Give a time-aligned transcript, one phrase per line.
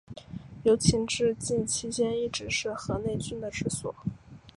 [0.63, 3.93] 由秦至晋期间一直是河内郡的治所。